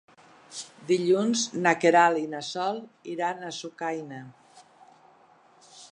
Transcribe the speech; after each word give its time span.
Dilluns 0.91 1.43
na 1.65 1.73
Queralt 1.83 2.21
i 2.23 2.25
na 2.33 2.41
Sol 2.49 2.81
iran 3.15 3.45
a 3.45 3.53
Sucaina. 3.61 4.23